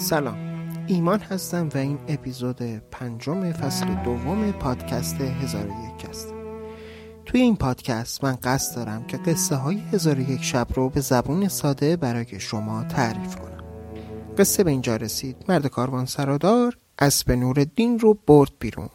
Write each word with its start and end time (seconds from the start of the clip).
سلام. 0.00 0.38
ایمان 0.86 1.20
هستم 1.20 1.68
و 1.74 1.78
این 1.78 1.98
اپیزود 2.08 2.62
پنجم 2.90 3.52
فصل 3.52 3.86
دوم 4.04 4.52
پادکست 4.52 5.20
هزار 5.20 5.66
یک 5.66 6.08
است. 6.08 6.34
توی 7.26 7.40
این 7.40 7.56
پادکست 7.56 8.24
من 8.24 8.38
قصد 8.42 8.76
دارم 8.76 9.06
که 9.06 9.16
قصه 9.16 9.56
های 9.56 9.78
هزار 9.92 10.18
یک 10.18 10.42
شب 10.42 10.66
رو 10.74 10.88
به 10.88 11.00
زبون 11.00 11.48
ساده 11.48 11.96
برای 11.96 12.40
شما 12.40 12.84
تعریف 12.84 13.36
کنم. 13.36 13.64
قصه 14.38 14.64
به 14.64 14.70
اینجا 14.70 14.96
رسید. 14.96 15.36
مرد 15.48 15.66
کاروان 15.66 16.06
سرادار 16.06 16.76
اسب 16.98 17.30
نور 17.30 17.64
دین 17.64 17.98
رو 17.98 18.18
برد 18.26 18.52
بیرون. 18.58 18.88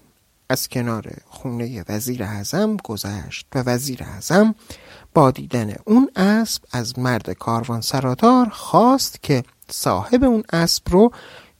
از 0.49 0.69
کنار 0.69 1.11
خونه 1.25 1.83
وزیر 1.89 2.23
اعظم 2.23 2.77
گذشت 2.77 3.47
و 3.55 3.59
وزیر 3.59 4.03
اعظم 4.03 4.55
با 5.13 5.31
دیدن 5.31 5.75
اون 5.85 6.09
اسب 6.15 6.63
از 6.71 6.99
مرد 6.99 7.29
کاروان 7.31 7.81
سرادار 7.81 8.49
خواست 8.49 9.23
که 9.23 9.43
صاحب 9.69 10.23
اون 10.23 10.43
اسب 10.53 10.89
رو 10.89 11.11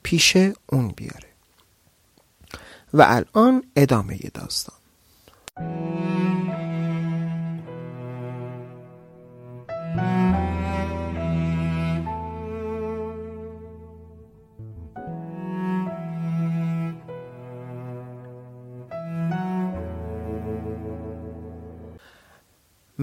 پیش 0.04 0.38
اون 0.66 0.88
بیاره. 0.88 1.30
و 2.94 3.02
الان 3.08 3.64
ادامه 3.76 4.18
داستان. 4.34 4.76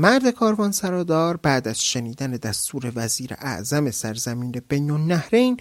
مرد 0.03 0.31
کاروان 0.31 0.73
سرادار 0.73 1.37
بعد 1.37 1.69
از 1.69 1.85
شنیدن 1.85 2.31
دستور 2.31 2.93
وزیر 2.95 3.35
اعظم 3.39 3.91
سرزمین 3.91 4.63
بین 4.69 4.91
نهرین 4.91 5.57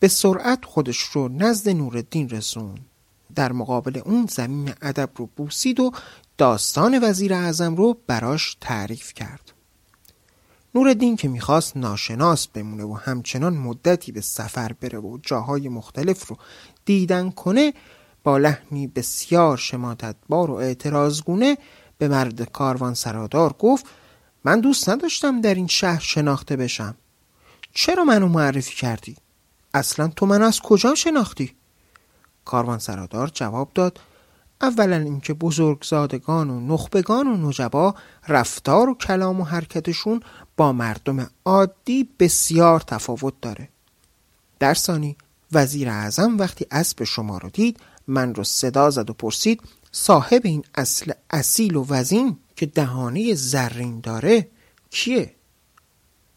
به 0.00 0.08
سرعت 0.08 0.64
خودش 0.64 0.98
رو 0.98 1.28
نزد 1.28 1.68
نوردین 1.68 2.28
رسون 2.28 2.78
در 3.34 3.52
مقابل 3.52 4.00
اون 4.04 4.26
زمین 4.30 4.72
ادب 4.82 5.10
رو 5.16 5.28
بوسید 5.36 5.80
و 5.80 5.92
داستان 6.38 6.98
وزیر 7.02 7.34
اعظم 7.34 7.76
رو 7.76 7.96
براش 8.06 8.56
تعریف 8.60 9.14
کرد. 9.14 9.52
نوردین 10.74 11.16
که 11.16 11.28
می‌خواست 11.28 11.76
ناشناس 11.76 12.46
بمونه 12.46 12.84
و 12.84 12.94
همچنان 12.94 13.56
مدتی 13.56 14.12
به 14.12 14.20
سفر 14.20 14.72
بره 14.72 14.98
و 14.98 15.18
جاهای 15.22 15.68
مختلف 15.68 16.28
رو 16.28 16.36
دیدن 16.84 17.30
کنه 17.30 17.72
با 18.24 18.38
لحنی 18.38 18.86
بسیار 18.86 19.56
شماتتبار 19.56 20.50
و 20.50 20.54
اعتراضگونه 20.54 21.58
به 21.98 22.08
مرد 22.08 22.52
کاروان 22.52 22.94
سرادار 22.94 23.52
گفت 23.58 23.86
من 24.44 24.60
دوست 24.60 24.88
نداشتم 24.88 25.40
در 25.40 25.54
این 25.54 25.66
شهر 25.66 26.00
شناخته 26.00 26.56
بشم 26.56 26.94
چرا 27.72 28.04
منو 28.04 28.28
معرفی 28.28 28.74
کردی؟ 28.74 29.16
اصلا 29.74 30.08
تو 30.08 30.26
من 30.26 30.42
از 30.42 30.60
کجا 30.60 30.94
شناختی؟ 30.94 31.54
کاروان 32.44 32.78
سرادار 32.78 33.30
جواب 33.34 33.70
داد 33.74 34.00
اولا 34.60 34.96
اینکه 34.96 35.34
بزرگزادگان 35.34 36.50
و 36.50 36.60
نخبگان 36.60 37.26
و 37.26 37.48
نجبا 37.48 37.94
رفتار 38.28 38.88
و 38.88 38.94
کلام 38.94 39.40
و 39.40 39.44
حرکتشون 39.44 40.20
با 40.56 40.72
مردم 40.72 41.30
عادی 41.44 42.08
بسیار 42.18 42.80
تفاوت 42.80 43.34
داره 43.42 43.68
در 44.58 44.74
ثانی 44.74 45.16
وزیر 45.52 45.88
اعظم 45.88 46.38
وقتی 46.38 46.66
اسب 46.70 47.04
شما 47.04 47.38
رو 47.38 47.50
دید 47.50 47.80
من 48.06 48.34
رو 48.34 48.44
صدا 48.44 48.90
زد 48.90 49.10
و 49.10 49.12
پرسید 49.12 49.62
صاحب 49.98 50.40
این 50.44 50.64
اصل 50.74 51.12
اصیل 51.30 51.76
و 51.76 51.86
وزین 51.88 52.36
که 52.56 52.66
دهانه 52.66 53.34
زرین 53.34 54.00
داره 54.00 54.48
کیه؟ 54.90 55.34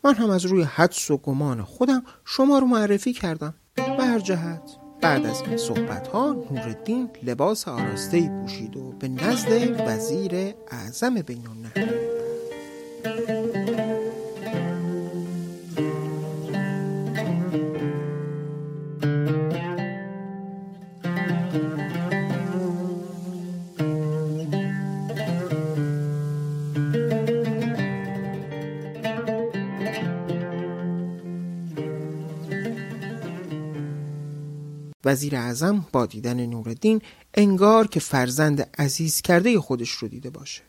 من 0.03 0.13
هم 0.13 0.29
از 0.29 0.45
روی 0.45 0.63
حدس 0.63 1.11
و 1.11 1.17
گمان 1.17 1.63
خودم 1.63 2.03
شما 2.25 2.59
رو 2.59 2.67
معرفی 2.67 3.13
کردم 3.13 3.53
به 3.75 3.83
هر 3.83 4.19
جهت 4.19 4.61
بعد 5.01 5.25
از 5.25 5.41
این 5.41 5.57
صحبت 5.57 6.07
ها 6.07 6.45
نوردین 6.51 7.09
لباس 7.23 7.67
آراسته 7.67 8.29
پوشید 8.41 8.77
و 8.77 8.91
به 8.91 9.07
نزد 9.07 9.81
وزیر 9.87 10.53
اعظم 10.71 11.21
بین 11.21 11.47
وزیر 35.05 35.35
اعظم 35.35 35.85
با 35.91 36.05
دیدن 36.05 36.45
نوردین 36.45 37.01
انگار 37.33 37.87
که 37.87 37.99
فرزند 37.99 38.69
عزیز 38.77 39.21
کرده 39.21 39.59
خودش 39.59 39.89
رو 39.89 40.07
دیده 40.07 40.29
باشه. 40.29 40.61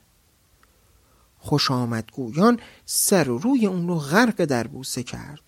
خوش 1.39 1.71
آمدگویان 1.71 2.61
سر 2.87 3.29
و 3.29 3.39
روی 3.39 3.67
اون 3.67 3.89
رو 3.89 3.99
غرق 3.99 4.45
در 4.45 4.67
بوسه 4.67 5.03
کرد. 5.03 5.41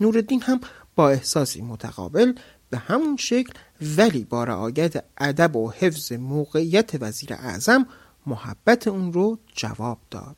نوردین 0.00 0.42
هم 0.42 0.60
با 0.96 1.10
احساسی 1.10 1.62
متقابل 1.62 2.32
به 2.70 2.78
همون 2.78 3.16
شکل 3.16 3.52
ولی 3.96 4.24
با 4.24 4.44
رعایت 4.44 5.04
ادب 5.18 5.56
و 5.56 5.70
حفظ 5.70 6.12
موقعیت 6.12 6.90
وزیر 7.02 7.32
اعظم 7.32 7.86
محبت 8.26 8.88
اون 8.88 9.12
رو 9.12 9.38
جواب 9.54 9.98
داد. 10.10 10.36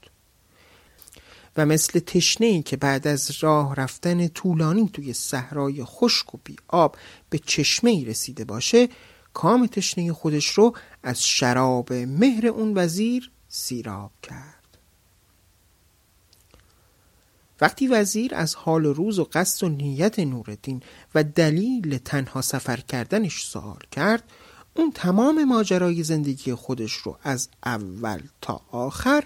و 1.57 1.67
مثل 1.67 1.99
تشنه 1.99 2.47
ای 2.47 2.63
که 2.63 2.77
بعد 2.77 3.07
از 3.07 3.31
راه 3.41 3.75
رفتن 3.75 4.29
طولانی 4.29 4.91
توی 4.93 5.13
صحرای 5.13 5.85
خشک 5.85 6.35
و 6.35 6.39
بی 6.45 6.57
آب 6.69 6.97
به 7.31 7.39
چشمه 7.39 7.91
ای 7.91 8.05
رسیده 8.05 8.45
باشه 8.45 8.89
کام 9.35 9.67
تشنه 9.67 10.13
خودش 10.13 10.47
رو 10.47 10.77
از 11.03 11.23
شراب 11.23 11.93
مهر 11.93 12.47
اون 12.47 12.73
وزیر 12.77 13.31
سیراب 13.49 14.11
کرد. 14.23 14.57
وقتی 17.61 17.89
وزیر 17.89 18.35
از 18.35 18.55
حال 18.55 18.85
روز 18.85 19.19
و 19.19 19.29
قصد 19.33 19.65
و 19.65 19.69
نیت 19.69 20.19
نوردین 20.19 20.83
و 21.15 21.25
دلیل 21.25 21.99
تنها 21.99 22.43
سفر 22.43 22.77
کردنش 22.77 23.45
سوال 23.45 23.81
کرد 23.91 24.23
اون 24.75 24.93
تمام 24.93 25.45
ماجرای 25.45 26.03
زندگی 26.03 26.55
خودش 26.55 26.93
رو 26.93 27.19
از 27.23 27.49
اول 27.65 28.21
تا 28.41 28.61
آخر 28.71 29.25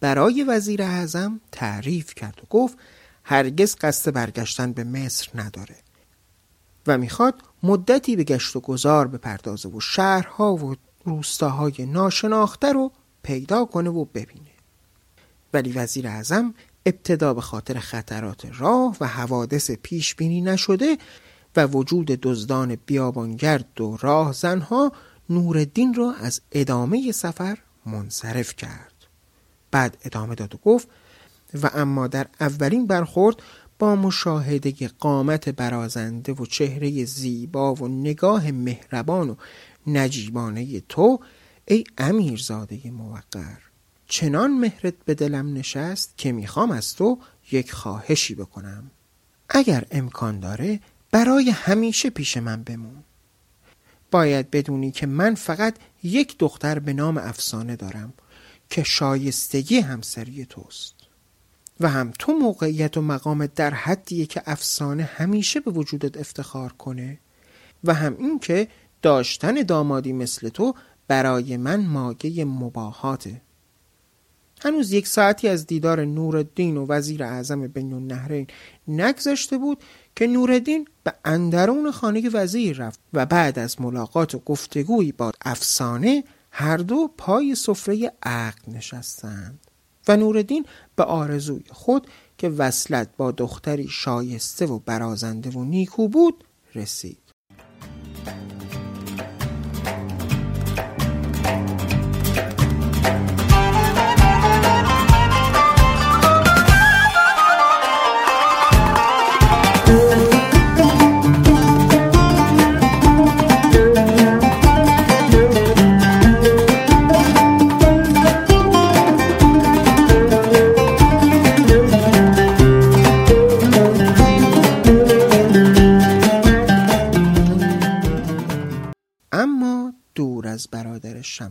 برای 0.00 0.44
وزیر 0.44 0.82
اعظم 0.82 1.40
تعریف 1.52 2.14
کرد 2.14 2.40
و 2.42 2.46
گفت 2.50 2.78
هرگز 3.24 3.76
قصد 3.80 4.12
برگشتن 4.12 4.72
به 4.72 4.84
مصر 4.84 5.28
نداره 5.34 5.76
و 6.86 6.98
می‌خواد 6.98 7.34
مدتی 7.62 8.16
به 8.16 8.24
گشت 8.24 8.56
و 8.56 8.60
گذار 8.60 9.08
بپردازه 9.08 9.68
و 9.68 9.80
شهرها 9.80 10.54
و 10.54 10.74
روستاهای 11.04 11.86
ناشناخته 11.86 12.72
رو 12.72 12.92
پیدا 13.22 13.64
کنه 13.64 13.90
و 13.90 14.04
ببینه. 14.04 14.50
ولی 15.52 15.72
وزیر 15.72 16.08
اعظم 16.08 16.54
ابتدا 16.86 17.34
به 17.34 17.40
خاطر 17.40 17.78
خطرات 17.78 18.46
راه 18.58 18.96
و 19.00 19.06
حوادث 19.06 19.70
پیش 19.70 20.14
بینی 20.14 20.40
نشده 20.40 20.98
و 21.56 21.66
وجود 21.66 22.06
دزدان 22.06 22.78
بیابانگرد 22.86 23.80
و 23.80 23.96
راهزنها 24.00 24.92
نوردین 25.30 25.94
را 25.94 26.12
از 26.12 26.40
ادامه 26.52 27.12
سفر 27.12 27.58
منصرف 27.86 28.56
کرد. 28.56 28.95
بعد 29.76 29.96
ادامه 30.04 30.34
داد 30.34 30.54
و 30.54 30.58
گفت 30.58 30.88
و 31.62 31.70
اما 31.74 32.06
در 32.06 32.26
اولین 32.40 32.86
برخورد 32.86 33.36
با 33.78 33.96
مشاهده 33.96 34.88
قامت 34.88 35.48
برازنده 35.48 36.32
و 36.32 36.46
چهره 36.46 37.04
زیبا 37.04 37.74
و 37.74 37.88
نگاه 37.88 38.50
مهربان 38.50 39.30
و 39.30 39.36
نجیبانه 39.86 40.80
تو 40.80 41.20
ای 41.64 41.84
امیرزاده 41.98 42.90
موقر 42.90 43.58
چنان 44.08 44.50
مهرت 44.58 44.94
به 45.04 45.14
دلم 45.14 45.54
نشست 45.54 46.14
که 46.16 46.32
می‌خوام 46.32 46.70
از 46.70 46.94
تو 46.94 47.18
یک 47.52 47.72
خواهشی 47.72 48.34
بکنم. 48.34 48.90
اگر 49.48 49.84
امکان 49.90 50.40
داره 50.40 50.80
برای 51.10 51.50
همیشه 51.50 52.10
پیش 52.10 52.36
من 52.36 52.62
بمون. 52.62 53.04
باید 54.10 54.50
بدونی 54.50 54.90
که 54.90 55.06
من 55.06 55.34
فقط 55.34 55.74
یک 56.02 56.38
دختر 56.38 56.78
به 56.78 56.92
نام 56.92 57.18
افسانه 57.18 57.76
دارم. 57.76 58.12
که 58.70 58.82
شایستگی 58.82 59.80
همسری 59.80 60.46
توست. 60.46 60.94
و 61.80 61.88
هم 61.88 62.12
تو 62.18 62.32
موقعیت 62.32 62.96
و 62.96 63.02
مقامت 63.02 63.54
در 63.54 63.74
حدیه 63.74 64.26
که 64.26 64.42
افسانه 64.46 65.02
همیشه 65.02 65.60
به 65.60 65.70
وجودت 65.70 66.16
افتخار 66.16 66.72
کنه 66.72 67.18
و 67.84 67.94
هم 67.94 68.16
این 68.18 68.38
که 68.38 68.68
داشتن 69.02 69.54
دامادی 69.54 70.12
مثل 70.12 70.48
تو 70.48 70.74
برای 71.08 71.56
من 71.56 71.86
ماگه 71.86 72.44
مباهاته. 72.44 73.40
هنوز 74.60 74.92
یک 74.92 75.06
ساعتی 75.06 75.48
از 75.48 75.66
دیدار 75.66 76.04
نورالدین 76.04 76.76
و 76.76 76.86
وزیر 76.86 77.24
اعظم 77.24 77.66
بین 77.66 77.92
النهرین 77.92 78.46
نگذشته 78.88 79.58
بود 79.58 79.82
که 80.16 80.26
نورالدین 80.26 80.88
به 81.04 81.14
اندرون 81.24 81.90
خانه 81.90 82.30
وزیر 82.30 82.76
رفت 82.76 83.00
و 83.12 83.26
بعد 83.26 83.58
از 83.58 83.80
ملاقات 83.80 84.34
و 84.34 84.38
گفتگویی 84.38 85.12
با 85.12 85.32
افسانه 85.44 86.24
هر 86.58 86.76
دو 86.76 87.10
پای 87.18 87.54
سفره 87.54 88.12
عقل 88.22 88.72
نشستند 88.72 89.60
و 90.08 90.16
نوردین 90.16 90.66
به 90.96 91.04
آرزوی 91.04 91.64
خود 91.70 92.06
که 92.38 92.48
وصلت 92.48 93.08
با 93.16 93.32
دختری 93.32 93.88
شایسته 93.88 94.66
و 94.66 94.78
برازنده 94.78 95.50
و 95.50 95.64
نیکو 95.64 96.08
بود 96.08 96.44
رسید. 96.74 97.25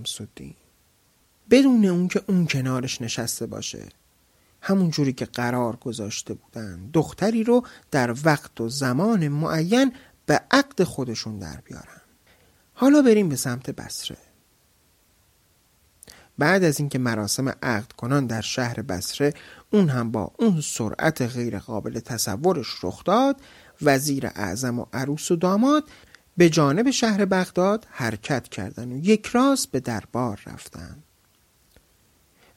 شمس 0.06 0.28
بدون 1.50 1.86
اون 1.86 2.07
که 2.07 2.24
اون 2.28 2.48
کنارش 2.48 3.02
نشسته 3.02 3.46
باشه. 3.46 3.90
همون 4.62 4.90
جوری 4.90 5.13
که 5.13 5.25
قرار 5.25 5.75
گذاشته 5.75 6.34
بودن 6.34 6.90
دختری 6.94 7.44
رو 7.44 7.63
در 7.92 8.16
وقت 8.24 8.62
و 8.62 8.69
زمان 8.69 9.28
معین 9.28 9.94
به 10.25 10.42
عقد 10.52 10.84
خودشون 10.84 11.40
در 11.40 11.62
بیارن. 11.66 12.02
حالا 12.74 13.02
بریم 13.02 13.30
به 13.30 13.36
سمت 13.36 13.69
بسره 13.69 14.18
بعد 16.38 16.63
از 16.63 16.80
اینکه 16.80 17.00
مراسم 17.00 17.50
عقد 17.50 17.92
کنان 17.92 18.25
در 18.25 18.42
شهر 18.42 18.81
بسره 18.81 19.34
اون 19.72 19.90
هم 19.90 20.12
با 20.12 20.31
اون 20.40 20.62
سرعت 20.62 21.22
غیر 21.22 21.60
قابل 21.60 22.00
تصورش 22.00 22.68
رخ 22.84 23.04
داد 23.04 23.42
وزیر 23.81 24.28
اعظم 24.28 24.80
و 24.80 24.86
عروس 24.94 25.31
و 25.31 25.36
داماد 25.36 25.84
به 26.38 26.50
جانب 26.50 26.92
شهر 26.92 27.26
بغداد 27.26 27.88
حرکت 27.90 28.48
کردند 28.48 28.92
و 28.92 29.10
یک 29.10 29.26
راست 29.26 29.72
به 29.72 29.80
دربار 29.80 30.42
رفتند. 30.46 31.04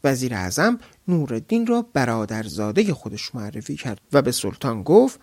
وزیر 0.04 0.34
اعظم 0.34 0.78
نورالدین 1.08 1.66
را 1.66 1.86
برادرزاده 1.92 2.94
خودش 2.94 3.34
معرفی 3.34 3.76
کرد 3.76 4.00
و 4.12 4.22
به 4.22 4.32
سلطان 4.32 4.82
گفت 4.82 5.20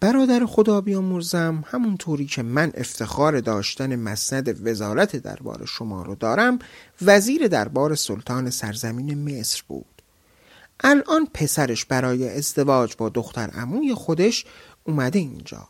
برادر 0.00 0.46
خدا 0.46 0.80
بیامرزم 0.80 1.64
همونطوری 1.66 2.26
که 2.26 2.42
من 2.42 2.72
افتخار 2.74 3.40
داشتن 3.40 3.96
مسند 3.96 4.66
وزارت 4.66 5.16
دربار 5.16 5.66
شما 5.66 6.02
رو 6.02 6.14
دارم 6.14 6.58
وزیر 7.02 7.48
دربار 7.48 7.94
سلطان 7.94 8.50
سرزمین 8.50 9.38
مصر 9.38 9.62
بود 9.68 10.02
الان 10.80 11.26
پسرش 11.34 11.84
برای 11.84 12.28
ازدواج 12.36 12.94
با 12.98 13.08
دختر 13.08 13.50
عموی 13.50 13.94
خودش 13.94 14.44
اومده 14.84 15.18
اینجا 15.18 15.68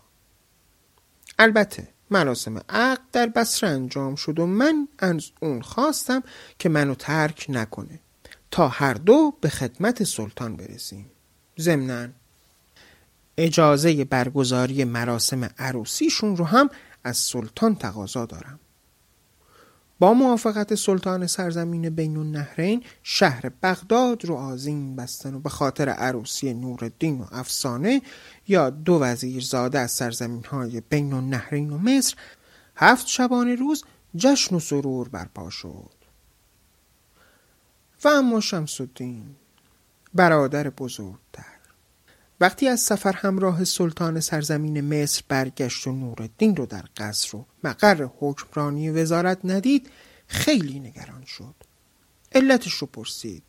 البته 1.39 1.89
مراسم 2.11 2.61
عقد 2.69 3.01
در 3.13 3.27
بسره 3.27 3.71
انجام 3.71 4.15
شد 4.15 4.39
و 4.39 4.47
من 4.47 4.89
از 4.99 5.31
اون 5.41 5.63
خواستم 5.63 6.23
که 6.59 6.69
منو 6.69 6.95
ترک 6.95 7.47
نکنه. 7.49 8.01
تا 8.51 8.69
هر 8.69 8.95
دو 8.95 9.35
به 9.41 9.49
خدمت 9.49 10.05
سلطان 10.05 10.57
برسیم. 10.57 11.11
ضمناً 11.61 12.09
اجازه 13.39 14.05
برگزاری 14.05 14.85
مراسم 14.85 15.51
عروسیشون 15.59 16.37
رو 16.37 16.45
هم 16.45 16.71
از 17.05 17.17
سلطان 17.17 17.75
تقاضا 17.75 18.27
دارم. 18.27 18.61
با 19.99 20.15
موافقت 20.15 20.75
سلطان 20.75 21.27
سرزمین 21.27 21.91
بین 21.91 22.17
النهرین 22.17 22.85
شهر 23.03 23.49
بغداد 23.63 24.25
رو 24.25 24.35
آزین 24.35 24.97
بستن 24.97 25.35
و 25.35 25.41
به 25.41 25.49
خاطر 25.49 25.89
عروسی 25.89 26.55
نورالدین 26.55 27.21
و 27.21 27.27
افسانه 27.33 28.03
یا 28.49 28.71
دو 28.71 28.99
وزیر 29.03 29.43
زاده 29.43 29.79
از 29.79 29.91
سرزمین 29.91 30.45
های 30.45 30.81
بین 30.81 31.13
النهرین 31.13 31.71
و 31.71 31.79
مصر 31.79 32.17
هفت 32.77 33.07
شبانه 33.07 33.55
روز 33.55 33.85
جشن 34.17 34.57
و 34.57 34.61
سرور 34.61 35.09
برپا 35.09 35.51
شد. 35.51 35.99
و 38.05 38.09
اما 38.09 38.41
شمس 38.41 38.81
الدین 38.81 39.37
برادر 40.15 40.71
بزرگتر. 40.71 41.58
وقتی 42.41 42.69
از 42.69 42.81
سفر 42.81 43.13
همراه 43.13 43.65
سلطان 43.65 44.21
سرزمین 44.21 44.81
مصر 44.81 45.23
برگشت 45.29 45.87
و 45.87 45.93
نورالدین 45.93 46.57
رو 46.57 46.67
در 46.67 46.85
قصر 46.97 47.37
و 47.37 47.47
مقر 47.65 48.09
حکمرانی 48.19 48.91
وزارت 48.91 49.39
ندید 49.45 49.91
خیلی 50.27 50.81
نگران 50.81 51.25
شد. 51.25 51.55
علتش 52.33 52.73
رو 52.73 52.87
پرسید. 52.87 53.43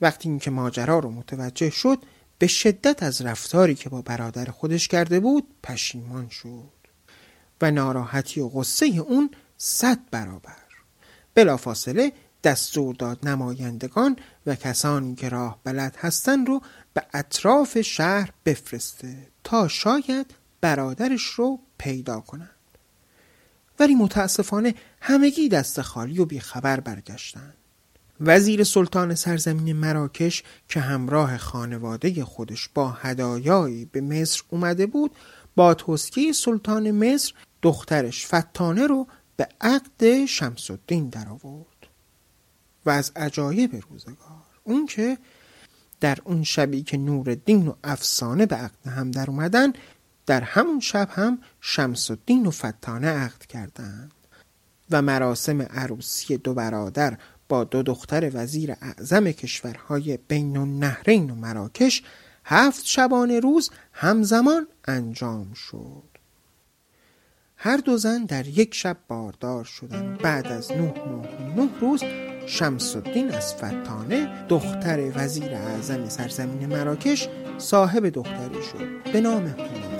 وقتی 0.00 0.28
اینکه 0.28 0.50
ماجرا 0.50 0.98
رو 0.98 1.10
متوجه 1.10 1.70
شد 1.70 1.98
به 2.38 2.46
شدت 2.46 3.02
از 3.02 3.22
رفتاری 3.22 3.74
که 3.74 3.88
با 3.88 4.02
برادر 4.02 4.44
خودش 4.44 4.88
کرده 4.88 5.20
بود 5.20 5.46
پشیمان 5.62 6.28
شد 6.28 6.72
و 7.60 7.70
ناراحتی 7.70 8.40
و 8.40 8.48
غصه 8.48 8.86
اون 8.86 9.30
صد 9.56 9.98
برابر. 10.10 10.62
بلافاصله 11.34 12.12
دستور 12.44 12.94
داد 12.94 13.28
نمایندگان 13.28 14.16
و 14.46 14.54
کسانی 14.54 15.14
که 15.14 15.28
راه 15.28 15.60
بلد 15.64 15.96
هستن 15.98 16.46
رو 16.46 16.60
به 16.94 17.02
اطراف 17.14 17.80
شهر 17.80 18.30
بفرسته 18.44 19.16
تا 19.44 19.68
شاید 19.68 20.34
برادرش 20.60 21.24
رو 21.24 21.60
پیدا 21.78 22.20
کنند. 22.20 22.50
ولی 23.78 23.94
متاسفانه 23.94 24.74
همگی 25.00 25.48
دست 25.48 25.80
خالی 25.80 26.18
و 26.18 26.24
بیخبر 26.24 26.80
برگشتند. 26.80 27.54
وزیر 28.20 28.64
سلطان 28.64 29.14
سرزمین 29.14 29.76
مراکش 29.76 30.42
که 30.68 30.80
همراه 30.80 31.38
خانواده 31.38 32.24
خودش 32.24 32.68
با 32.74 32.90
هدایایی 32.90 33.84
به 33.84 34.00
مصر 34.00 34.42
اومده 34.48 34.86
بود 34.86 35.10
با 35.56 35.74
توصیه 35.74 36.32
سلطان 36.32 36.90
مصر 36.90 37.34
دخترش 37.62 38.26
فتانه 38.26 38.86
رو 38.86 39.06
به 39.36 39.48
عقد 39.60 40.24
شمس 40.26 40.70
الدین 40.70 41.08
در 41.08 41.28
آورد 41.28 41.71
و 42.86 42.90
از 42.90 43.12
عجایب 43.16 43.82
روزگار. 43.90 44.16
اون 44.64 44.86
که 44.86 45.18
در 46.00 46.18
اون 46.24 46.42
شبی 46.42 46.82
که 46.82 46.96
نورالدین 46.96 47.68
و 47.68 47.74
افسانه 47.84 48.46
به 48.46 48.56
عقد 48.56 48.86
هم 48.86 49.10
در 49.10 49.30
اومدن 49.30 49.72
در 50.26 50.40
همون 50.40 50.80
شب 50.80 51.08
هم 51.12 51.38
شمس 51.60 52.10
الدین 52.10 52.46
و 52.46 52.50
فتانه 52.50 53.08
عقد 53.08 53.46
کردند. 53.46 54.12
و 54.90 55.02
مراسم 55.02 55.62
عروسی 55.62 56.36
دو 56.36 56.54
برادر 56.54 57.18
با 57.48 57.64
دو 57.64 57.82
دختر 57.82 58.30
وزیر 58.34 58.72
اعظم 58.80 59.30
کشورهای 59.30 60.18
بین 60.28 60.56
النهرین 60.56 61.30
و 61.30 61.34
مراکش 61.34 62.02
هفت 62.44 62.84
شبانه 62.84 63.40
روز 63.40 63.70
همزمان 63.92 64.66
انجام 64.84 65.54
شد. 65.54 66.02
هر 67.56 67.76
دو 67.76 67.96
زن 67.96 68.24
در 68.24 68.48
یک 68.48 68.74
شب 68.74 68.96
باردار 69.08 69.64
شدند. 69.64 70.18
بعد 70.18 70.46
از 70.46 70.72
نه 70.72 70.94
ماه 71.06 71.42
نه 71.56 71.80
روز 71.80 72.02
شمس 72.46 72.96
الدین 72.96 73.30
از 73.30 73.54
فتانه 73.54 74.28
دختر 74.48 75.12
وزیر 75.14 75.54
اعظم 75.54 76.08
سرزمین 76.08 76.66
مراکش 76.66 77.28
صاحب 77.58 78.08
دختری 78.08 78.62
شد 78.72 79.12
به 79.12 79.20
نام 79.20 79.46
هما 79.46 79.92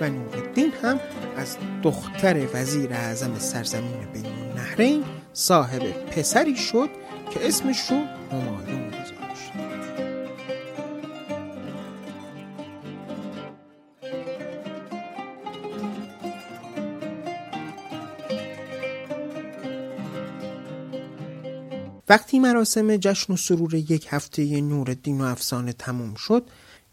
و 0.00 0.10
نورالدین 0.10 0.72
هم 0.82 1.00
از 1.36 1.56
دختر 1.82 2.46
وزیر 2.54 2.92
اعظم 2.92 3.38
سرزمین 3.38 4.08
بین 4.12 4.26
النهرین 4.26 5.04
صاحب 5.32 5.82
پسری 5.82 6.56
شد 6.56 6.88
که 7.30 7.48
اسمش 7.48 7.90
رو 7.90 7.96
همایون 8.32 8.99
وقتی 22.10 22.38
مراسم 22.38 22.96
جشن 22.96 23.32
و 23.32 23.36
سرور 23.36 23.74
یک 23.74 24.06
هفته 24.10 24.60
نورالدین 24.60 25.20
و 25.20 25.24
افسانه 25.24 25.72
تموم 25.72 26.14
شد 26.14 26.42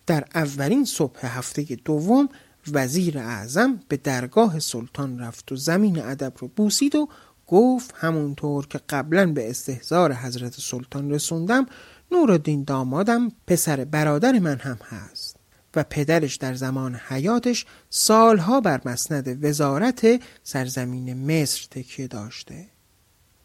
در 0.08 0.26
اولین 0.36 0.86
صبح 0.86 1.26
هفته 1.26 1.64
دوم 1.86 2.30
وزیر 2.74 3.20
اعظم 3.20 3.80
به 3.88 3.98
درگاه 3.98 4.60
سلطان 4.60 5.20
رفت 5.20 5.52
و 5.52 5.56
زمین 5.56 6.02
ادب 6.02 6.34
رو 6.40 6.48
بوسید 6.48 6.96
و 6.96 7.10
گفت 7.48 7.94
همونطور 7.98 8.68
که 8.68 8.80
قبلا 8.90 9.34
به 9.34 9.50
استهزار 9.50 10.14
حضرت 10.14 10.60
سلطان 10.60 11.12
رسوندم 11.12 11.66
نورالدین 12.12 12.64
دامادم 12.64 13.32
پسر 13.48 13.86
برادر 13.86 14.40
من 14.40 14.58
هم 14.58 14.80
هست 14.84 15.38
و 15.76 15.84
پدرش 15.90 16.36
در 16.36 16.54
زمان 16.54 16.96
حیاتش 16.96 17.66
سالها 17.90 18.62
بر 18.62 18.82
مسند 18.86 19.46
وزارت 19.46 20.22
سرزمین 20.44 21.14
مصر 21.32 21.68
تکیه 21.72 22.08
داشته. 22.08 22.77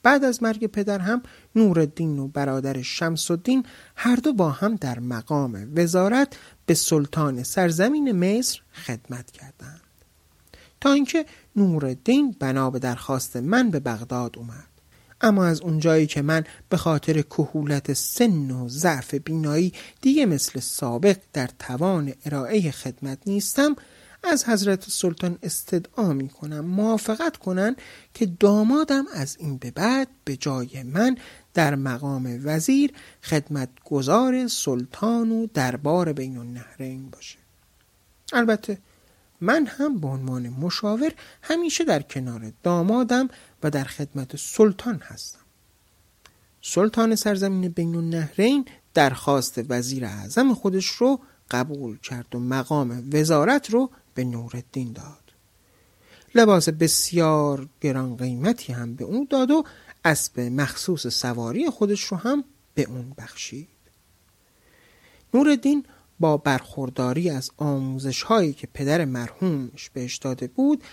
بعد 0.03 0.25
از 0.25 0.43
مرگ 0.43 0.67
پدر 0.67 0.99
هم 0.99 1.23
نورالدین 1.57 2.19
و 2.19 2.29
برادر 2.29 2.83
شمس 2.83 3.31
الدین 3.31 3.67
هر 3.97 4.17
دو 4.17 4.33
با 4.33 4.51
هم 4.51 4.77
در 4.77 4.99
مقام 4.99 5.73
وزارت 5.77 6.37
به 6.67 6.75
سلطان 6.75 7.43
سرزمین 7.43 8.13
مصر 8.13 8.61
خدمت 8.73 9.31
کردند. 9.31 9.81
تا 10.81 10.93
اینکه 10.93 11.27
نورالدین 11.57 12.37
بنا 12.41 12.71
به 12.71 12.79
درخواست 12.79 13.37
من 13.37 13.71
به 13.71 13.81
بغداد 13.81 14.39
اومد. 14.39 14.69
اما 15.23 15.45
از 15.47 15.61
اونجایی 15.61 16.07
که 16.07 16.23
من 16.23 16.45
به 16.69 16.77
خاطر 16.77 17.23
کهولت 17.23 17.93
سن 17.93 18.51
و 18.51 18.69
ضعف 18.69 19.15
بینایی 19.15 19.73
دیگه 20.01 20.27
مثل 20.27 20.61
سابق 20.61 21.17
در 21.33 21.51
توان 21.59 22.13
ارائه 22.27 22.71
خدمت 22.71 23.19
نیستم 23.27 23.77
از 24.25 24.45
حضرت 24.49 24.91
سلطان 24.91 25.39
استدعا 25.43 26.13
می 26.13 26.29
کنم 26.29 26.61
موافقت 26.61 27.37
کنن 27.37 27.77
که 28.15 28.27
دامادم 28.27 29.05
از 29.15 29.37
این 29.41 29.57
به 29.57 29.71
بعد 29.71 30.09
به 30.25 30.37
جای 30.37 30.83
من 30.83 31.17
در 31.55 31.75
مقام 31.75 32.41
وزیر 32.45 32.93
خدمتگزار 33.23 34.49
سلطان 34.49 35.31
و 35.31 35.47
دربار 35.55 36.13
بین 36.13 36.37
النهرین 36.37 37.11
باشه. 37.11 37.39
البته 38.33 38.79
من 39.41 39.67
هم 39.67 39.99
به 39.99 40.09
عنوان 40.09 40.49
مشاور 40.49 41.13
همیشه 41.43 41.85
در 41.85 42.03
کنار 42.03 42.53
دامادم 42.63 43.29
و 43.63 43.71
در 43.71 43.85
خدمت 43.85 44.37
سلطان 44.37 45.03
هستم. 45.05 45.39
سلطان 46.63 47.15
سرزمین 47.15 47.69
بین 47.69 47.97
النهرین 47.97 48.65
درخواست 48.95 49.61
وزیر 49.69 50.05
اعظم 50.05 50.55
خودش 50.55 50.87
رو 50.87 51.21
قبول 51.51 51.99
کرد 51.99 52.35
و 52.35 52.39
مقام 52.39 53.11
وزارت 53.13 53.71
رو 53.71 53.91
به 54.15 54.25
نورالدین 54.25 54.93
داد. 54.93 55.33
لباس 56.35 56.69
بسیار 56.69 57.69
گران 57.81 58.17
قیمتی 58.17 58.73
هم 58.73 58.95
به 58.95 59.05
اون 59.05 59.27
داد 59.31 59.51
و 59.51 59.65
اسب 60.05 60.41
مخصوص 60.41 61.07
سواری 61.07 61.71
خودش 61.71 62.05
رو 62.05 62.17
هم 62.17 62.45
به 62.75 62.83
اون 62.83 63.13
بخشید. 63.19 63.69
نورالدین 65.35 65.85
با 66.21 66.37
برخورداری 66.37 67.31
از 67.31 67.51
آموزش 67.57 68.23
هایی 68.23 68.53
که 68.53 68.69
پدر 68.75 69.05
مرحومش 69.05 69.91
بهش 69.91 70.17
داده 70.17 70.47
بود 70.47 70.85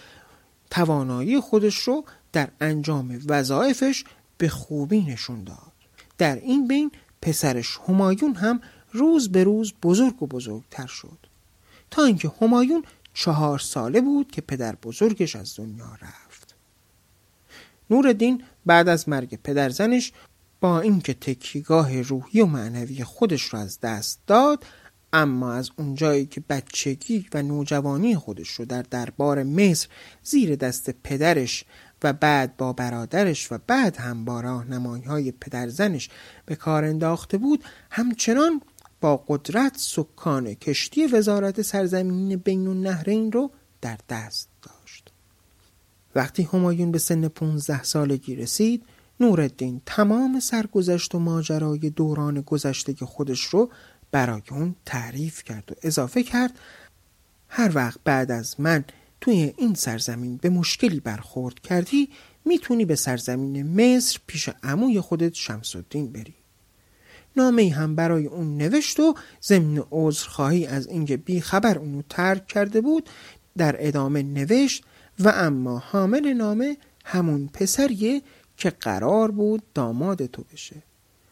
توانایی 0.69 1.39
خودش 1.39 1.77
رو 1.77 2.05
در 2.33 2.49
انجام 2.61 3.19
وظایفش 3.27 4.03
به 4.37 4.49
خوبی 4.49 5.01
نشون 5.01 5.43
داد. 5.43 5.71
در 6.17 6.35
این 6.35 6.67
بین 6.67 6.91
پسرش 7.21 7.79
همایون 7.87 8.35
هم 8.35 8.61
روز 8.91 9.31
به 9.31 9.43
روز 9.43 9.73
بزرگ 9.83 10.23
و 10.23 10.27
بزرگتر 10.27 10.87
شد. 10.87 11.17
تا 11.91 12.03
اینکه 12.03 12.31
همایون 12.41 12.83
چهار 13.19 13.59
ساله 13.59 14.01
بود 14.01 14.31
که 14.31 14.41
پدر 14.41 14.75
بزرگش 14.75 15.35
از 15.35 15.55
دنیا 15.57 15.97
رفت. 16.01 16.55
نورالدین 17.89 18.43
بعد 18.65 18.89
از 18.89 19.09
مرگ 19.09 19.39
پدرزنش 19.43 20.11
با 20.61 20.81
اینکه 20.81 21.13
تکیگاه 21.13 22.01
روحی 22.01 22.41
و 22.41 22.45
معنوی 22.45 23.03
خودش 23.03 23.53
را 23.53 23.59
از 23.59 23.79
دست 23.79 24.19
داد 24.27 24.65
اما 25.13 25.53
از 25.53 25.69
اونجایی 25.77 26.25
که 26.25 26.43
بچگی 26.49 27.25
و 27.33 27.41
نوجوانی 27.41 28.15
خودش 28.15 28.49
رو 28.49 28.65
در 28.65 28.81
دربار 28.81 29.43
مصر 29.43 29.87
زیر 30.23 30.55
دست 30.55 30.89
پدرش 30.89 31.65
و 32.03 32.13
بعد 32.13 32.57
با 32.57 32.73
برادرش 32.73 33.51
و 33.51 33.57
بعد 33.67 33.97
هم 33.97 34.25
با 34.25 34.41
راهنمایی 34.41 35.03
های 35.03 35.31
پدرزنش 35.31 36.09
به 36.45 36.55
کار 36.55 36.85
انداخته 36.85 37.37
بود 37.37 37.63
همچنان 37.91 38.61
با 39.01 39.17
قدرت 39.27 39.77
سکان 39.77 40.53
کشتی 40.53 41.07
وزارت 41.07 41.61
سرزمین 41.61 42.35
بین 42.35 42.67
النهرین 42.67 43.31
رو 43.31 43.51
در 43.81 43.97
دست 44.09 44.49
داشت. 44.61 45.11
وقتی 46.15 46.43
همایون 46.43 46.91
به 46.91 46.97
سن 46.97 47.27
15 47.27 47.83
سالگی 47.83 48.35
رسید 48.35 48.83
نورالدین 49.19 49.81
تمام 49.85 50.39
سرگذشت 50.39 51.15
و 51.15 51.19
ماجرای 51.19 51.89
دوران 51.89 52.41
گذشته 52.41 52.93
خودش 53.05 53.41
رو 53.41 53.69
برای 54.11 54.41
اون 54.51 54.75
تعریف 54.85 55.43
کرد 55.43 55.71
و 55.71 55.75
اضافه 55.83 56.23
کرد 56.23 56.59
هر 57.47 57.71
وقت 57.75 57.99
بعد 58.03 58.31
از 58.31 58.59
من 58.59 58.83
توی 59.21 59.53
این 59.57 59.73
سرزمین 59.73 60.37
به 60.37 60.49
مشکلی 60.49 60.99
برخورد 60.99 61.59
کردی 61.59 62.09
می‌تونی 62.45 62.85
به 62.85 62.95
سرزمین 62.95 63.63
مصر 63.63 64.19
پیش 64.27 64.49
عموی 64.63 65.01
خودت 65.01 65.33
شمس 65.33 65.75
الدین 65.75 66.11
بری. 66.11 66.35
نامه 67.39 67.73
هم 67.73 67.95
برای 67.95 68.25
اون 68.25 68.57
نوشت 68.57 68.99
و 68.99 69.15
ضمن 69.43 69.83
عذرخواهی 69.91 70.65
از 70.67 70.87
اینکه 70.87 71.17
بی 71.17 71.41
خبر 71.41 71.77
اونو 71.77 72.01
ترک 72.09 72.47
کرده 72.47 72.81
بود 72.81 73.09
در 73.57 73.75
ادامه 73.87 74.23
نوشت 74.23 74.83
و 75.19 75.33
اما 75.35 75.77
حامل 75.77 76.33
نامه 76.33 76.77
همون 77.05 77.49
پسریه 77.53 78.21
که 78.57 78.69
قرار 78.69 79.31
بود 79.31 79.63
داماد 79.73 80.25
تو 80.25 80.43
بشه 80.53 80.75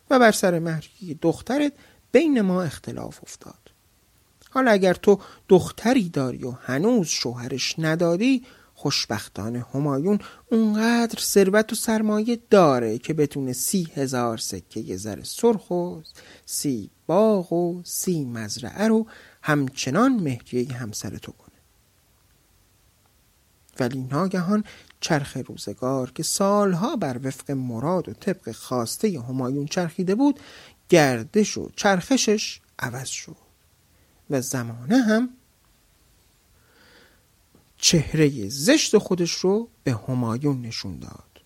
و 0.10 0.20
بر 0.20 0.32
سر 0.32 0.60
مهری 0.60 1.20
دخترت 1.22 1.74
بین 2.12 2.42
ما 2.42 2.64
اختلاف 2.64 3.20
افتاد. 3.24 3.72
حالا 4.50 4.72
اگر 4.72 4.94
تو 4.94 5.20
دختری 5.50 6.10
داری 6.10 6.44
و 6.44 6.52
هنوز 6.52 7.08
شوهرش 7.08 7.76
ندادی 7.78 8.44
خوشبختانه 8.77 9.65
همایون 9.74 10.19
اونقدر 10.51 11.19
ثروت 11.19 11.74
و 11.74 11.75
سرمایه 11.75 12.39
داره 12.50 12.98
که 12.98 13.13
بتونه 13.13 13.53
سی 13.53 13.88
هزار 13.96 14.38
سکه 14.38 14.98
زر 14.98 15.24
سرخ 15.24 15.72
و 15.72 16.01
سی 16.46 16.89
باغ 17.07 17.53
و 17.53 17.81
سی 17.84 18.25
مزرعه 18.25 18.88
رو 18.88 19.07
همچنان 19.41 20.13
مهریه 20.13 20.74
همسر 20.74 21.17
تو 21.17 21.31
کنه. 21.31 21.48
ولی 23.79 24.07
ناگهان 24.12 24.63
چرخ 25.00 25.38
روزگار 25.46 26.12
که 26.12 26.24
سالها 26.24 26.96
بر 26.96 27.19
وفق 27.24 27.51
مراد 27.51 28.10
و 28.10 28.13
طبق 28.13 28.51
خواسته 28.51 29.22
همایون 29.29 29.65
چرخیده 29.65 30.15
بود 30.15 30.39
گردش 30.89 31.57
و 31.57 31.69
چرخشش 31.75 32.60
عوض 32.79 33.07
شد 33.07 33.38
و 34.29 34.41
زمانه 34.41 34.98
هم 34.98 35.29
چهره 37.77 38.50
زشت 38.50 38.98
خودش 38.98 39.31
رو 39.31 39.69
به 39.84 40.00
همایون 40.07 40.62
نشون 40.62 41.00
داد. 41.00 41.41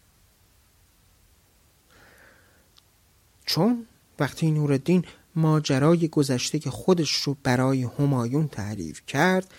چون 3.46 3.86
وقتی 4.20 4.52
نورالدین 4.52 5.06
ماجرای 5.36 6.08
گذشته 6.08 6.60
خودش 6.60 7.12
رو 7.12 7.38
برای 7.44 7.84
همایون 7.84 8.48
تعریف 8.48 9.02
کرد 9.08 9.54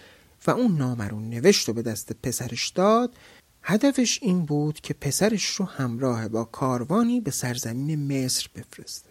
و 0.47 0.51
اون 0.51 0.77
نامه 0.77 1.09
رو 1.09 1.21
نوشت 1.21 1.69
و 1.69 1.73
به 1.73 1.83
دست 1.83 2.13
پسرش 2.13 2.69
داد 2.69 3.17
هدفش 3.63 4.19
این 4.23 4.45
بود 4.45 4.81
که 4.81 4.95
پسرش 4.95 5.47
رو 5.47 5.65
همراه 5.65 6.29
با 6.29 6.45
کاروانی 6.45 7.21
به 7.21 7.31
سرزمین 7.31 8.25
مصر 8.25 8.49
بفرسته. 8.55 9.11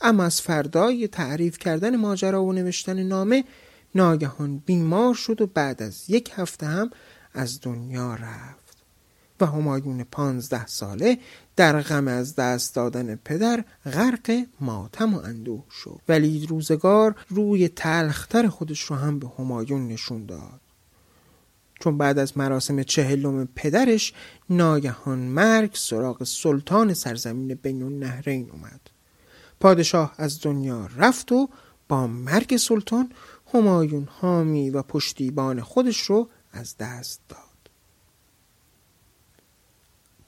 اما 0.00 0.24
از 0.24 0.40
فردای 0.40 1.08
تعریف 1.08 1.58
کردن 1.58 1.96
ماجرا 1.96 2.44
و 2.44 2.52
نوشتن 2.52 3.02
نامه 3.02 3.44
ناگهان 3.94 4.58
بیمار 4.58 5.14
شد 5.14 5.40
و 5.40 5.46
بعد 5.46 5.82
از 5.82 6.10
یک 6.10 6.32
هفته 6.34 6.66
هم 6.66 6.90
از 7.34 7.60
دنیا 7.60 8.14
رفت. 8.14 8.68
و 9.40 9.46
همایون 9.46 10.04
پانزده 10.04 10.66
ساله 10.66 11.18
در 11.56 11.80
غم 11.82 12.08
از 12.08 12.34
دست 12.34 12.74
دادن 12.74 13.14
پدر 13.14 13.64
غرق 13.84 14.44
ماتم 14.60 15.14
و 15.14 15.18
اندوه 15.18 15.64
شد. 15.70 16.00
ولی 16.08 16.46
روزگار 16.46 17.14
روی 17.28 17.68
تلختر 17.68 18.48
خودش 18.48 18.80
رو 18.80 18.96
هم 18.96 19.18
به 19.18 19.26
همایون 19.38 19.88
نشون 19.88 20.26
داد. 20.26 20.60
چون 21.80 21.98
بعد 21.98 22.18
از 22.18 22.38
مراسم 22.38 22.82
چهلم 22.82 23.48
پدرش 23.54 24.12
ناگهان 24.50 25.18
مرگ 25.18 25.70
سراغ 25.74 26.24
سلطان 26.24 26.94
سرزمین 26.94 27.54
بین 27.62 27.82
النهرین 27.82 28.50
اومد. 28.50 28.80
پادشاه 29.60 30.14
از 30.16 30.40
دنیا 30.40 30.88
رفت 30.96 31.32
و 31.32 31.48
با 31.88 32.06
مرگ 32.06 32.56
سلطان 32.56 33.12
همایون 33.54 34.08
حامی 34.10 34.70
و 34.70 34.82
پشتیبان 34.82 35.60
خودش 35.60 36.00
رو 36.00 36.28
از 36.52 36.76
دست 36.76 37.20
داد. 37.28 37.38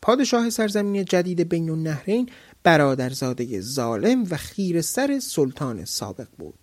پادشاه 0.02 0.50
سرزمین 0.50 1.04
جدید 1.04 1.48
بین 1.48 1.70
النهرین 1.70 2.28
برادرزاده 2.62 3.60
ظالم 3.60 4.26
و 4.30 4.36
خیر 4.36 4.80
سر 4.80 5.18
سلطان 5.18 5.84
سابق 5.84 6.28
بود 6.38 6.58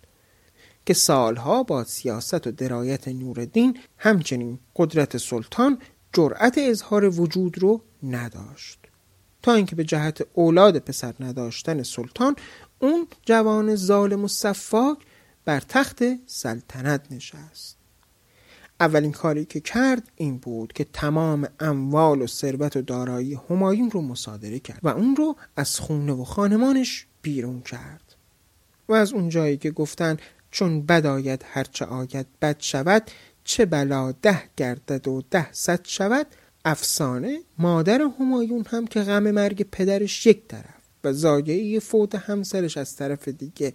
که 0.86 0.94
سالها 0.94 1.62
با 1.62 1.84
سیاست 1.84 2.46
و 2.46 2.50
درایت 2.50 3.08
نوردین 3.08 3.78
همچنین 3.98 4.58
قدرت 4.76 5.16
سلطان 5.16 5.78
جرأت 6.12 6.58
اظهار 6.58 7.20
وجود 7.20 7.58
رو 7.58 7.82
نداشت. 8.02 8.78
تا 9.42 9.54
اینکه 9.54 9.76
به 9.76 9.84
جهت 9.84 10.26
اولاد 10.34 10.78
پسر 10.78 11.14
نداشتن 11.20 11.82
سلطان 11.82 12.36
اون 12.78 13.06
جوان 13.26 13.76
ظالم 13.76 14.24
و 14.24 14.28
صفاک 14.28 14.98
بر 15.48 15.60
تخت 15.60 16.02
سلطنت 16.26 17.00
نشست. 17.10 17.76
اولین 18.80 19.12
کاری 19.12 19.44
که 19.44 19.60
کرد 19.60 20.10
این 20.16 20.38
بود 20.38 20.72
که 20.72 20.84
تمام 20.84 21.48
اموال 21.60 22.22
و 22.22 22.26
ثروت 22.26 22.76
و 22.76 22.82
دارایی 22.82 23.38
همایون 23.50 23.90
رو 23.90 24.00
مصادره 24.00 24.58
کرد 24.58 24.78
و 24.82 24.88
اون 24.88 25.16
رو 25.16 25.36
از 25.56 25.80
خونه 25.80 26.12
و 26.12 26.24
خانمانش 26.24 27.06
بیرون 27.22 27.60
کرد. 27.60 28.14
و 28.88 28.92
از 28.92 29.12
اون 29.12 29.28
جایی 29.28 29.56
که 29.56 29.70
گفتن 29.70 30.16
چون 30.50 30.86
بد 30.86 31.06
آید 31.06 31.44
هرچه 31.48 31.84
آید 31.84 32.26
بد 32.42 32.56
شود 32.58 33.10
چه 33.44 33.66
بلا 33.66 34.12
ده 34.12 34.42
گردد 34.56 35.08
و 35.08 35.22
ده 35.30 35.52
صد 35.52 35.80
شود 35.86 36.26
افسانه 36.64 37.38
مادر 37.58 38.00
همایون 38.20 38.64
هم 38.70 38.86
که 38.86 39.00
غم 39.00 39.30
مرگ 39.30 39.66
پدرش 39.72 40.26
یک 40.26 40.48
طرف 40.48 40.78
و 41.04 41.12
زایعه 41.12 41.80
فوت 41.80 42.14
همسرش 42.14 42.76
از 42.76 42.96
طرف 42.96 43.28
دیگه 43.28 43.72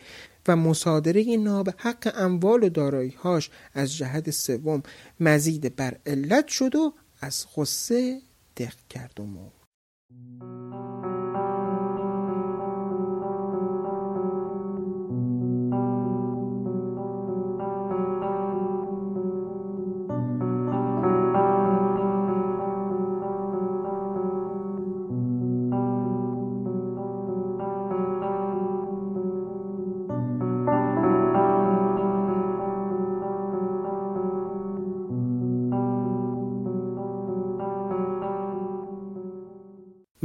و 0.47 0.55
مصادره 0.55 1.37
ناب 1.37 1.69
حق 1.77 2.13
اموال 2.15 2.63
و 2.63 2.69
داراییهاش 2.69 3.49
از 3.73 3.97
جهت 3.97 4.31
سوم 4.31 4.83
مزید 5.19 5.75
بر 5.75 5.97
علت 6.05 6.47
شد 6.47 6.75
و 6.75 6.93
از 7.21 7.45
غصه 7.55 8.21
دق 8.57 8.75
کرد 8.89 9.19
و 9.19 9.25
مرد. 9.25 9.62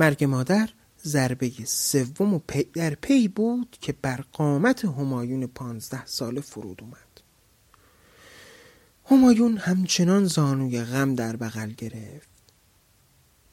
مرگ 0.09 0.25
مادر 0.25 0.69
ضربه 1.05 1.53
سوم 1.67 2.35
و 2.35 2.39
پی 2.39 2.65
در 2.65 2.95
پی 2.95 3.29
بود 3.29 3.77
که 3.81 3.95
بر 4.03 4.25
قامت 4.33 4.85
همایون 4.85 5.47
پانزده 5.47 6.07
ساله 6.07 6.41
فرود 6.41 6.83
اومد. 6.83 7.21
همایون 9.05 9.57
همچنان 9.57 10.25
زانوی 10.25 10.85
غم 10.85 11.15
در 11.15 11.37
بغل 11.37 11.71
گرفت. 11.71 12.29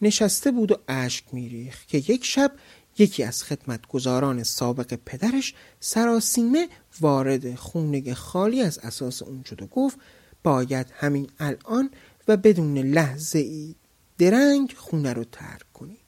نشسته 0.01 0.51
بود 0.51 0.71
و 0.71 0.75
اشک 0.87 1.23
میریخت 1.31 1.87
که 1.87 1.97
یک 1.97 2.25
شب 2.25 2.51
یکی 2.97 3.23
از 3.23 3.43
خدمتگزاران 3.43 4.43
سابق 4.43 4.99
پدرش 5.05 5.53
سراسیمه 5.79 6.69
وارد 7.01 7.55
خونه 7.55 8.13
خالی 8.13 8.61
از 8.61 8.77
اساس 8.77 9.21
اون 9.21 9.43
شد 9.43 9.61
و 9.61 9.67
گفت 9.67 9.97
باید 10.43 10.87
همین 10.93 11.29
الان 11.39 11.91
و 12.27 12.37
بدون 12.37 12.77
لحظه 12.77 13.39
ای 13.39 13.75
درنگ 14.17 14.73
خونه 14.77 15.13
رو 15.13 15.23
ترک 15.23 15.73
کنی. 15.73 16.04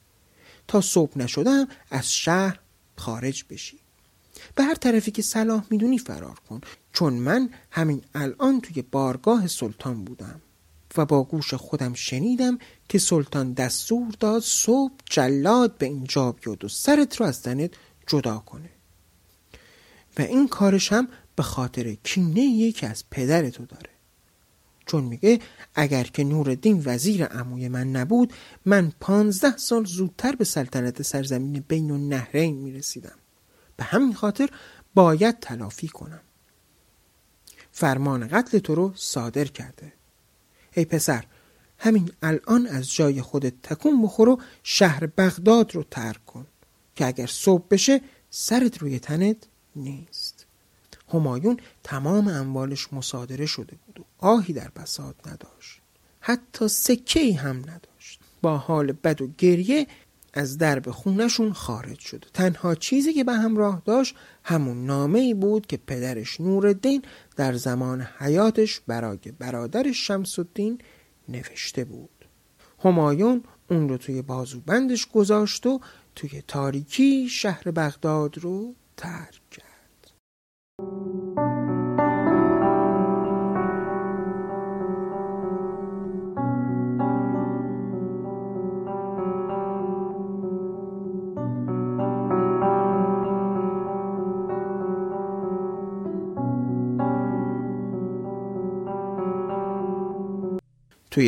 تا 0.68 0.80
صبح 0.80 1.18
نشدم 1.18 1.68
از 1.90 2.12
شهر 2.12 2.60
خارج 2.96 3.44
بشی. 3.50 3.78
به 4.54 4.64
هر 4.64 4.74
طرفی 4.74 5.10
که 5.10 5.22
صلاح 5.22 5.64
می‌دونی 5.70 5.98
فرار 5.98 6.40
کن. 6.48 6.60
چون 6.92 7.12
من 7.12 7.50
همین 7.70 8.02
الان 8.14 8.60
توی 8.60 8.82
بارگاه 8.82 9.46
سلطان 9.46 10.04
بودم. 10.04 10.40
و 10.96 11.06
با 11.06 11.24
گوش 11.24 11.54
خودم 11.54 11.94
شنیدم 11.94 12.58
که 12.88 12.98
سلطان 12.98 13.52
دستور 13.52 14.14
داد 14.20 14.42
صبح 14.42 14.92
جلاد 15.10 15.78
به 15.78 15.86
اینجا 15.86 16.32
بیاد 16.32 16.64
و 16.64 16.68
سرت 16.68 17.16
رو 17.16 17.26
از 17.26 17.42
تنت 17.42 17.70
جدا 18.06 18.38
کنه. 18.38 18.70
و 20.18 20.22
این 20.22 20.48
کارش 20.48 20.92
هم 20.92 21.08
به 21.36 21.42
خاطر 21.42 21.94
کینه 21.94 22.40
یکی 22.40 22.86
از 22.86 23.04
پدرتو 23.10 23.64
داره. 23.64 23.90
چون 24.88 25.04
میگه 25.04 25.40
اگر 25.74 26.04
که 26.04 26.24
نوردین 26.24 26.82
وزیر 26.84 27.24
عموی 27.24 27.68
من 27.68 27.90
نبود 27.90 28.32
من 28.64 28.92
پانزده 29.00 29.56
سال 29.56 29.84
زودتر 29.84 30.36
به 30.36 30.44
سلطنت 30.44 31.02
سرزمین 31.02 31.64
بین 31.68 31.90
و 31.90 31.98
نهرین 31.98 32.56
می‌رسیدم. 32.56 33.18
به 33.76 33.84
همین 33.84 34.14
خاطر 34.14 34.50
باید 34.94 35.40
تلافی 35.40 35.88
کنم. 35.88 36.20
فرمان 37.72 38.28
قتل 38.28 38.58
تو 38.58 38.74
رو 38.74 38.92
صادر 38.96 39.44
کرده. 39.44 39.92
ای 40.72 40.84
پسر 40.84 41.24
همین 41.78 42.12
الان 42.22 42.66
از 42.66 42.92
جای 42.92 43.22
خودت 43.22 43.62
تکون 43.62 44.02
بخور 44.02 44.28
و 44.28 44.40
شهر 44.62 45.06
بغداد 45.06 45.74
رو 45.74 45.82
ترک 45.90 46.26
کن 46.26 46.46
که 46.94 47.06
اگر 47.06 47.26
صبح 47.26 47.64
بشه 47.70 48.00
سرت 48.30 48.78
روی 48.78 48.98
تنت 48.98 49.36
نیست. 49.76 50.37
همایون 51.12 51.60
تمام 51.84 52.28
اموالش 52.28 52.92
مصادره 52.92 53.46
شده 53.46 53.76
بود 53.86 54.00
و 54.00 54.04
آهی 54.18 54.52
در 54.52 54.68
بساط 54.76 55.14
نداشت. 55.26 55.80
حتی 56.20 56.68
سکه 56.68 57.34
هم 57.34 57.56
نداشت. 57.56 58.20
با 58.42 58.58
حال 58.58 58.92
بد 58.92 59.22
و 59.22 59.28
گریه 59.38 59.86
از 60.34 60.58
درب 60.58 60.90
خونشون 60.90 61.52
خارج 61.52 61.98
شد. 61.98 62.24
تنها 62.34 62.74
چیزی 62.74 63.12
که 63.12 63.24
به 63.24 63.32
همراه 63.32 63.82
داشت 63.84 64.14
همون 64.44 64.86
نامه 64.86 65.18
ای 65.18 65.34
بود 65.34 65.66
که 65.66 65.76
پدرش 65.76 66.40
نورالدین 66.40 67.02
در 67.36 67.52
زمان 67.52 68.02
حیاتش 68.18 68.80
برای 68.86 69.18
برادرش 69.38 70.06
شمس 70.06 70.38
نوشته 71.28 71.84
بود. 71.84 72.24
همایون 72.84 73.42
اون 73.70 73.88
رو 73.88 73.96
توی 73.96 74.22
بازوبندش 74.22 75.06
گذاشت 75.06 75.66
و 75.66 75.80
توی 76.14 76.42
تاریکی 76.48 77.28
شهر 77.28 77.70
بغداد 77.70 78.38
رو 78.38 78.74
ترک 78.96 79.40
کرد. 79.50 79.67
توی 80.78 80.86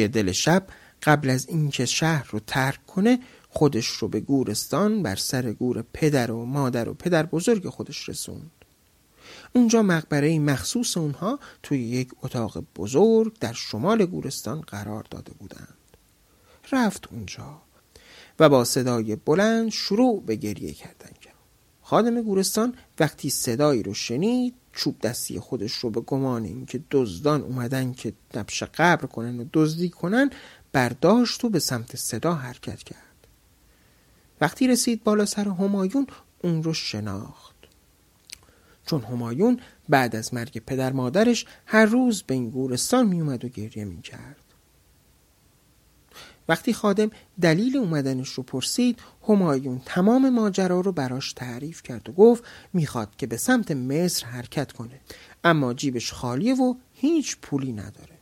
دل 0.08 0.32
شب 0.32 0.66
قبل 1.02 1.30
از 1.30 1.48
اینکه 1.48 1.86
شهر 1.86 2.26
رو 2.30 2.40
ترک 2.40 2.86
کنه 2.86 3.18
خودش 3.48 3.86
رو 3.86 4.08
به 4.08 4.20
گورستان 4.20 5.02
بر 5.02 5.16
سر 5.16 5.52
گور 5.52 5.84
پدر 5.92 6.30
و 6.30 6.44
مادر 6.44 6.88
و 6.88 6.94
پدر 6.94 7.26
بزرگ 7.26 7.68
خودش 7.68 8.08
رسوند. 8.08 8.59
اونجا 9.52 9.82
مقبره 9.82 10.38
مخصوص 10.38 10.96
اونها 10.96 11.38
توی 11.62 11.78
یک 11.78 12.10
اتاق 12.22 12.64
بزرگ 12.76 13.38
در 13.40 13.52
شمال 13.52 14.06
گورستان 14.06 14.60
قرار 14.60 15.06
داده 15.10 15.32
بودند. 15.32 15.74
رفت 16.72 17.08
اونجا 17.12 17.62
و 18.38 18.48
با 18.48 18.64
صدای 18.64 19.16
بلند 19.16 19.70
شروع 19.70 20.22
به 20.22 20.36
گریه 20.36 20.72
کردن 20.72 21.10
کرد. 21.20 21.34
خادم 21.82 22.22
گورستان 22.22 22.74
وقتی 23.00 23.30
صدایی 23.30 23.82
رو 23.82 23.94
شنید 23.94 24.54
چوب 24.72 25.00
دستی 25.00 25.40
خودش 25.40 25.72
رو 25.72 25.90
به 25.90 26.00
گمان 26.00 26.44
اینکه 26.44 26.80
دزدان 26.90 27.42
اومدن 27.42 27.92
که 27.92 28.12
نبش 28.34 28.62
قبر 28.62 29.06
کنن 29.06 29.40
و 29.40 29.44
دزدی 29.52 29.88
کنن 29.88 30.30
برداشت 30.72 31.44
و 31.44 31.48
به 31.48 31.58
سمت 31.58 31.96
صدا 31.96 32.34
حرکت 32.34 32.82
کرد. 32.82 33.26
وقتی 34.40 34.68
رسید 34.68 35.04
بالا 35.04 35.26
سر 35.26 35.48
همایون 35.48 36.06
اون 36.42 36.62
رو 36.62 36.74
شناخت. 36.74 37.59
چون 38.90 39.02
همایون 39.02 39.60
بعد 39.88 40.16
از 40.16 40.34
مرگ 40.34 40.58
پدر 40.58 40.92
مادرش 40.92 41.46
هر 41.66 41.84
روز 41.84 42.22
به 42.22 42.34
این 42.34 42.50
گورستان 42.50 43.06
می 43.06 43.20
اومد 43.20 43.44
و 43.44 43.48
گریه 43.48 43.84
می 43.84 44.02
کرد 44.02 44.44
وقتی 46.48 46.72
خادم 46.72 47.10
دلیل 47.40 47.76
اومدنش 47.76 48.28
رو 48.28 48.42
پرسید 48.42 48.98
همایون 49.28 49.80
تمام 49.84 50.30
ماجرا 50.30 50.80
رو 50.80 50.92
براش 50.92 51.32
تعریف 51.32 51.82
کرد 51.82 52.08
و 52.08 52.12
گفت 52.12 52.44
می‌خواد 52.72 53.16
که 53.16 53.26
به 53.26 53.36
سمت 53.36 53.70
مصر 53.70 54.26
حرکت 54.26 54.72
کنه 54.72 55.00
اما 55.44 55.74
جیبش 55.74 56.12
خالیه 56.12 56.54
و 56.54 56.74
هیچ 56.92 57.36
پولی 57.42 57.72
نداره. 57.72 58.18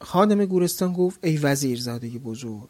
خادم 0.00 0.44
گورستان 0.44 0.92
گفت 0.92 1.24
ای 1.24 1.36
وزیرزاده 1.36 2.08
بزرگ 2.08 2.68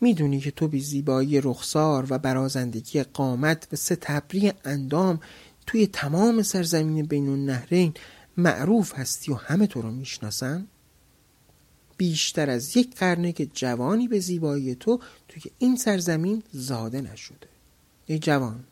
می‌دونی 0.00 0.40
که 0.40 0.50
تو 0.50 0.68
بی 0.68 0.80
زیبایی 0.80 1.40
رخسار 1.40 2.06
و 2.10 2.18
برازندگی 2.18 3.02
قامت 3.02 3.68
و 3.72 3.76
ستبری 3.76 4.52
اندام 4.64 5.20
توی 5.66 5.86
تمام 5.86 6.42
سرزمین 6.42 7.06
بین 7.06 7.28
النهرین 7.28 7.94
معروف 8.36 8.94
هستی 8.94 9.32
و 9.32 9.34
همه 9.34 9.66
تو 9.66 9.82
رو 9.82 9.90
می‌شناسن؟ 9.90 10.66
بیشتر 11.96 12.50
از 12.50 12.76
یک 12.76 12.96
قرنه 12.96 13.32
که 13.32 13.46
جوانی 13.46 14.08
به 14.08 14.20
زیبایی 14.20 14.74
تو 14.74 15.00
توی 15.28 15.42
این 15.58 15.76
سرزمین 15.76 16.42
زاده 16.52 17.00
نشده 17.00 17.48
ای 18.06 18.18
جوان 18.18 18.64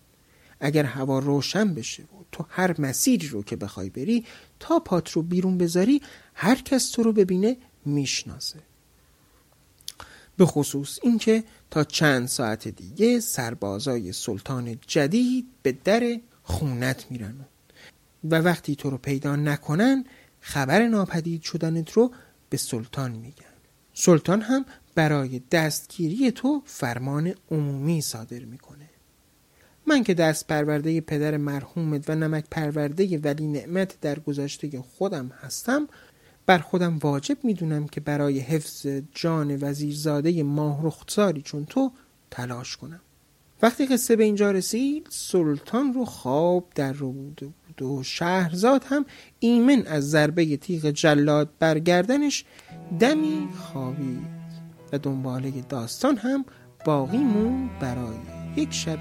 اگر 0.60 0.84
هوا 0.84 1.18
روشن 1.18 1.74
بشه 1.74 2.02
و 2.02 2.06
تو 2.32 2.44
هر 2.48 2.80
مسیری 2.80 3.28
رو 3.28 3.42
که 3.42 3.56
بخوای 3.56 3.90
بری 3.90 4.26
تا 4.60 4.78
پات 4.78 5.10
رو 5.10 5.22
بیرون 5.22 5.58
بذاری 5.58 6.02
هر 6.34 6.54
کس 6.54 6.90
تو 6.90 7.02
رو 7.02 7.12
ببینه 7.12 7.56
می‌شناسه 7.84 8.58
به 10.36 10.46
خصوص 10.46 10.98
اینکه 11.02 11.44
تا 11.70 11.84
چند 11.84 12.28
ساعت 12.28 12.68
دیگه 12.68 13.20
سربازای 13.20 14.12
سلطان 14.12 14.78
جدید 14.86 15.46
به 15.62 15.72
در 15.72 16.20
خونت 16.50 17.06
میرن. 17.10 17.34
و 18.24 18.34
وقتی 18.34 18.76
تو 18.76 18.90
رو 18.90 18.98
پیدا 18.98 19.36
نکنن 19.36 20.04
خبر 20.40 20.88
ناپدید 20.88 21.42
شدنت 21.42 21.92
رو 21.92 22.12
به 22.50 22.56
سلطان 22.56 23.10
میگن. 23.10 23.44
سلطان 23.94 24.40
هم 24.40 24.64
برای 24.94 25.42
دستگیری 25.50 26.30
تو 26.30 26.62
فرمان 26.64 27.34
عمومی 27.50 28.00
صادر 28.00 28.44
می‌کنه. 28.44 28.90
من 29.86 30.04
که 30.04 30.14
دست 30.14 30.46
پرورده 30.46 31.00
پدر 31.00 31.36
مرحومت 31.36 32.10
و 32.10 32.14
نمک 32.14 32.44
پرورده 32.50 33.18
ولی 33.18 33.46
نعمت 33.46 34.00
در 34.00 34.18
گذشته 34.18 34.80
خودم 34.80 35.28
هستم 35.28 35.88
بر 36.46 36.58
خودم 36.58 36.98
واجب 36.98 37.38
می‌دونم 37.42 37.88
که 37.88 38.00
برای 38.00 38.38
حفظ 38.38 38.86
جان 39.14 39.58
وزیرزاده 39.60 40.42
ماه 40.42 40.86
رخساری 40.86 41.42
چون 41.42 41.64
تو 41.64 41.92
تلاش 42.30 42.76
کنم. 42.76 43.00
وقتی 43.62 43.86
قصه 43.86 44.16
به 44.16 44.24
اینجا 44.24 44.50
رسید 44.50 45.06
سلطان 45.10 45.92
رو 45.92 46.04
خواب 46.04 46.64
در 46.74 46.92
رو 46.92 47.12
بوده 47.12 47.46
بود 47.46 47.82
و 47.82 48.02
شهرزاد 48.02 48.84
هم 48.86 49.06
ایمن 49.38 49.86
از 49.86 50.10
ضربه 50.10 50.56
تیغ 50.56 50.90
جلاد 50.90 51.50
برگردنش 51.58 52.44
دمی 53.00 53.48
خوابید 53.56 54.40
و 54.92 54.98
دنباله 54.98 55.50
داستان 55.68 56.16
هم 56.16 56.44
باقی 56.84 57.18
مون 57.18 57.70
برای 57.80 58.16
یک 58.56 58.72
شب 58.72 58.98